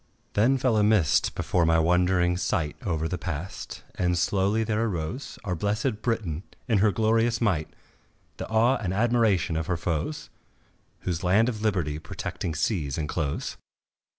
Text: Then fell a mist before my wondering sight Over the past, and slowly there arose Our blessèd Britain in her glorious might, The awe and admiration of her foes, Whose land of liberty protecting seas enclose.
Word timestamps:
Then 0.33 0.57
fell 0.57 0.77
a 0.77 0.83
mist 0.83 1.35
before 1.35 1.63
my 1.63 1.77
wondering 1.77 2.35
sight 2.35 2.75
Over 2.83 3.07
the 3.07 3.19
past, 3.19 3.83
and 3.93 4.17
slowly 4.17 4.63
there 4.63 4.83
arose 4.83 5.37
Our 5.43 5.55
blessèd 5.55 6.01
Britain 6.01 6.41
in 6.67 6.79
her 6.79 6.91
glorious 6.91 7.39
might, 7.39 7.69
The 8.37 8.49
awe 8.49 8.77
and 8.77 8.95
admiration 8.95 9.55
of 9.55 9.67
her 9.67 9.77
foes, 9.77 10.31
Whose 11.01 11.23
land 11.23 11.49
of 11.49 11.61
liberty 11.61 11.99
protecting 11.99 12.55
seas 12.55 12.97
enclose. 12.97 13.57